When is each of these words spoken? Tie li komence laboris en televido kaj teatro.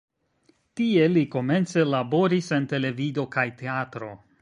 Tie 0.79 1.03
li 1.11 1.23
komence 1.35 1.85
laboris 1.91 2.51
en 2.61 2.69
televido 2.75 3.31
kaj 3.37 3.49
teatro. 3.65 4.15